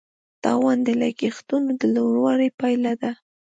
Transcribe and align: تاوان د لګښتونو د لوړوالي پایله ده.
تاوان 0.43 0.77
د 0.87 0.89
لګښتونو 1.01 1.69
د 1.79 1.81
لوړوالي 1.95 2.49
پایله 2.59 2.93
ده. 3.01 3.11